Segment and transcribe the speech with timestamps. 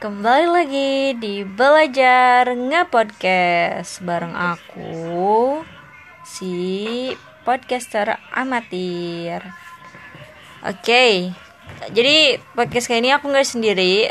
[0.00, 4.00] Kembali lagi di Belajar Nge-Podcast.
[4.00, 5.60] Bareng aku
[6.24, 7.12] Si
[7.44, 9.44] podcaster amatir.
[10.64, 11.36] Oke
[11.92, 14.08] Jadi podcast kali ini aku nggak sendiri.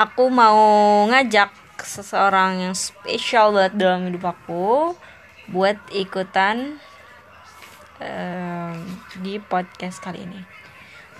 [0.00, 0.56] Aku mau
[1.12, 1.52] ngajak
[1.84, 4.96] seseorang yang spesial banget dalam hidup aku
[5.52, 6.80] Buat ikutan
[8.00, 8.80] um,
[9.20, 10.40] di podcast kali ini.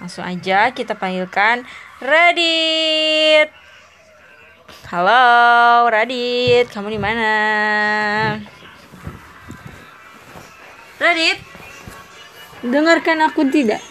[0.01, 1.69] Langsung aja kita panggilkan
[2.01, 3.64] Radit
[4.65, 7.33] Halo, Radit, kamu di mana?
[10.97, 11.37] Radit,
[12.65, 13.85] dengarkan aku tidak?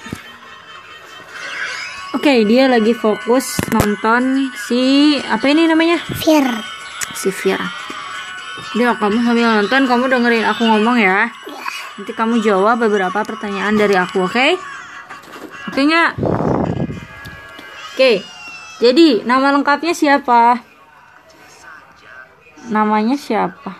[2.18, 6.02] Oke, dia lagi fokus nonton si apa ini namanya?
[6.02, 6.50] Fir.
[7.14, 7.70] Si Fira.
[8.74, 11.30] Dia kamu sambil nonton, kamu dengerin aku ngomong ya.
[12.02, 14.58] Nanti kamu jawab beberapa pertanyaan dari aku, oke?
[15.70, 16.18] Oke nggak?
[17.94, 18.33] Oke.
[18.84, 20.60] Jadi, nama lengkapnya siapa?
[22.68, 23.80] Namanya siapa?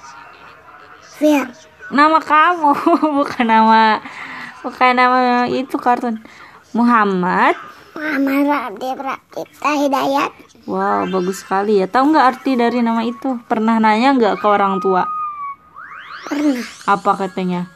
[1.20, 1.44] Fir.
[1.92, 2.72] Nama kamu,
[3.20, 4.00] bukan nama
[4.64, 6.24] bukan nama itu kartun.
[6.72, 7.60] Muhammad.
[8.00, 10.32] Muhammad Rabdi Prapta Hidayat.
[10.64, 11.92] Wow, bagus sekali ya.
[11.92, 13.44] Tahu nggak arti dari nama itu?
[13.52, 15.04] Pernah nanya nggak ke orang tua?
[16.32, 16.64] Pernah.
[16.88, 17.68] Apa katanya?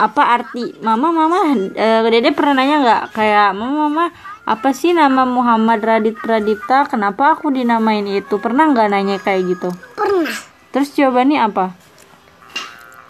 [0.00, 0.72] Apa arti?
[0.80, 3.02] Mama, mama, eh, Dede pernah nanya nggak?
[3.12, 4.04] Kayak, mama, mama,
[4.50, 6.82] apa sih nama Muhammad Radit Pradipta?
[6.90, 8.42] Kenapa aku dinamain itu?
[8.42, 9.70] Pernah nggak nanya kayak gitu?
[9.94, 10.34] Pernah.
[10.74, 11.70] Terus jawabannya apa?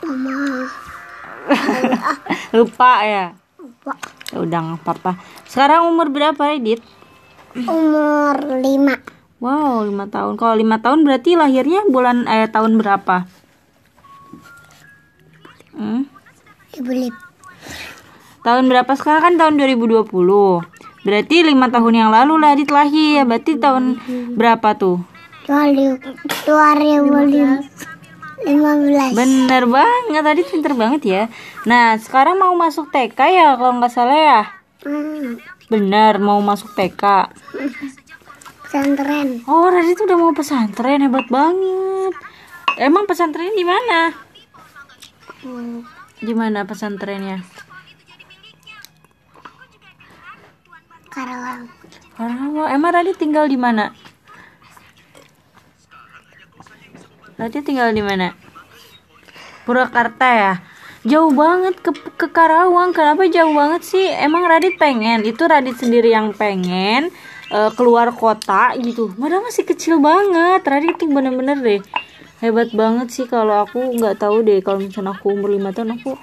[0.05, 0.69] Mama.
[2.61, 3.25] Lupa ya.
[3.57, 3.97] Lupa.
[4.29, 5.17] Ya Udah nggak apa-apa.
[5.49, 6.85] Sekarang umur berapa, Radit?
[7.57, 9.01] Umur lima.
[9.41, 10.37] Wow, lima tahun.
[10.37, 13.25] Kalau lima tahun berarti lahirnya bulan eh tahun berapa?
[15.73, 16.05] Hmm?
[16.77, 17.17] Ibu Lip.
[18.45, 20.80] Tahun berapa sekarang kan tahun 2020.
[21.01, 23.25] Berarti lima tahun yang lalu lah Radit lahir.
[23.25, 23.97] Berarti tahun
[24.37, 25.01] berapa tuh?
[25.47, 27.17] Dua ribu
[28.41, 29.13] lima belas.
[29.13, 31.23] Bener banget, tadi pinter banget ya.
[31.69, 34.43] Nah, sekarang mau masuk TK ya kalau nggak salah ya?
[34.85, 35.37] Hmm.
[35.69, 37.31] Bener, mau masuk TK.
[38.65, 39.45] Pesantren.
[39.45, 42.15] Oh, Radit udah mau pesantren, hebat banget.
[42.81, 44.15] Emang pesantren di mana?
[45.45, 45.85] Hmm.
[46.21, 47.45] Di mana pesantrennya?
[51.21, 51.69] Karawang.
[52.17, 52.69] Karawang.
[52.73, 53.93] Emang Radit tinggal di mana?
[57.37, 58.33] Radit tinggal di mana?
[59.69, 60.55] Purwakarta ya.
[61.05, 62.97] Jauh banget ke ke Karawang.
[62.97, 64.09] Kenapa jauh banget sih?
[64.17, 65.21] Emang Radit pengen?
[65.29, 67.13] Itu Radit sendiri yang pengen
[67.53, 69.13] eh, keluar kota gitu.
[69.13, 70.65] Padahal masih kecil banget.
[70.65, 71.81] Radit bener-bener deh
[72.41, 76.17] hebat banget sih kalau aku nggak tahu deh kalau misalnya aku umur lima tahun aku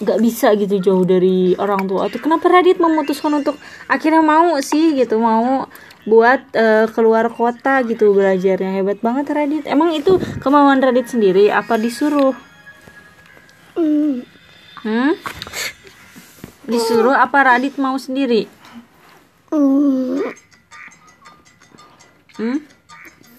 [0.00, 4.96] nggak bisa gitu jauh dari orang tua tuh kenapa Radit memutuskan untuk akhirnya mau sih
[4.96, 5.68] gitu mau
[6.08, 11.76] buat eh, keluar kota gitu belajarnya hebat banget Radit emang itu kemauan Radit sendiri apa
[11.76, 12.32] disuruh
[13.80, 14.26] Hmm.
[14.82, 15.12] hmm?
[16.68, 18.44] disuruh apa Radit mau sendiri
[22.40, 22.60] hmm?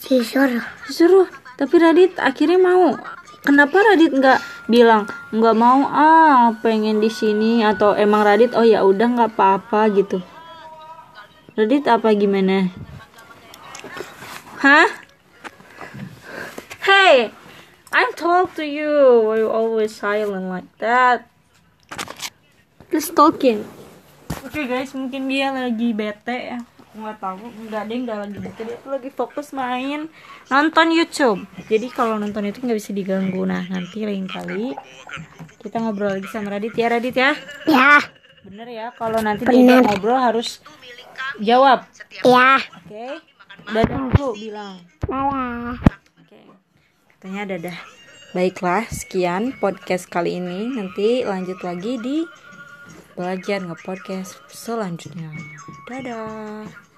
[0.02, 0.64] Disuruh.
[0.88, 2.98] disuruh tapi Radit akhirnya mau
[3.46, 4.40] kenapa Radit nggak
[4.72, 7.60] bilang nggak mau ah pengen di sini.
[7.68, 10.24] Atau emang Radit oh ya udah nggak apa-apa gitu.
[11.60, 12.72] Radit apa gimana?
[14.64, 14.88] Hah?
[16.88, 17.36] Hey
[17.92, 19.28] I'm talk to you.
[19.28, 21.28] Why you always silent like that?
[22.88, 23.68] Just talking.
[24.48, 26.60] Oke guys, mungkin dia lagi bete ya.
[26.92, 28.62] Nggak tahu, nggak ada nggak lagi bete.
[28.68, 30.12] Dia tuh lagi fokus main
[30.52, 31.48] nonton YouTube.
[31.72, 33.48] Jadi kalau nonton itu nggak bisa diganggu.
[33.48, 34.76] Nah nanti lain kali
[35.64, 37.32] kita ngobrol lagi sama Radit ya Radit ya.
[37.70, 38.04] Ya.
[38.42, 40.60] Bener ya, kalau nanti dia ngobrol harus
[41.38, 41.86] jawab.
[42.26, 42.58] Ya.
[42.82, 43.08] Oke.
[43.70, 44.82] Dadah dulu bilang.
[45.06, 45.78] Salah.
[46.18, 46.40] Oke.
[47.16, 47.78] Katanya dadah.
[48.32, 50.74] Baiklah, sekian podcast kali ini.
[50.74, 52.26] Nanti lanjut lagi di
[53.16, 55.32] belajar nge-podcast selanjutnya.
[55.88, 56.91] Dadah.